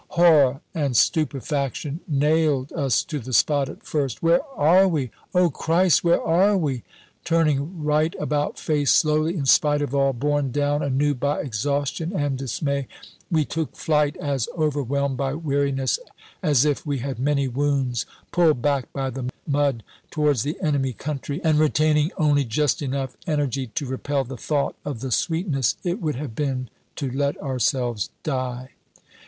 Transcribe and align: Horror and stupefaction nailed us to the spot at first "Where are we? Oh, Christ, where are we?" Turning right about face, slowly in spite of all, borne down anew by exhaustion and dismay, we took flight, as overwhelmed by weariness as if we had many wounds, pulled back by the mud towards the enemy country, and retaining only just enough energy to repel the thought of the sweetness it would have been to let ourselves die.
Horror 0.17 0.61
and 0.73 0.97
stupefaction 0.97 1.99
nailed 2.07 2.73
us 2.73 3.03
to 3.03 3.19
the 3.19 3.33
spot 3.33 3.69
at 3.69 3.85
first 3.85 4.23
"Where 4.23 4.41
are 4.55 4.87
we? 4.87 5.11
Oh, 5.35 5.51
Christ, 5.51 6.03
where 6.03 6.23
are 6.23 6.57
we?" 6.57 6.81
Turning 7.23 7.83
right 7.83 8.15
about 8.19 8.57
face, 8.57 8.91
slowly 8.91 9.37
in 9.37 9.45
spite 9.45 9.79
of 9.83 9.93
all, 9.93 10.11
borne 10.13 10.51
down 10.51 10.81
anew 10.81 11.13
by 11.13 11.41
exhaustion 11.41 12.11
and 12.15 12.35
dismay, 12.35 12.87
we 13.29 13.45
took 13.45 13.75
flight, 13.77 14.17
as 14.17 14.49
overwhelmed 14.57 15.17
by 15.17 15.35
weariness 15.35 15.99
as 16.41 16.65
if 16.65 16.83
we 16.83 16.97
had 16.97 17.19
many 17.19 17.47
wounds, 17.47 18.07
pulled 18.31 18.59
back 18.59 18.91
by 18.93 19.11
the 19.11 19.29
mud 19.45 19.83
towards 20.09 20.41
the 20.41 20.57
enemy 20.61 20.93
country, 20.93 21.39
and 21.43 21.59
retaining 21.59 22.11
only 22.17 22.43
just 22.43 22.81
enough 22.81 23.15
energy 23.27 23.67
to 23.67 23.85
repel 23.85 24.23
the 24.23 24.35
thought 24.35 24.75
of 24.83 25.01
the 25.01 25.11
sweetness 25.11 25.75
it 25.83 26.01
would 26.01 26.15
have 26.15 26.33
been 26.33 26.69
to 26.95 27.11
let 27.11 27.39
ourselves 27.39 28.09
die. 28.23 28.71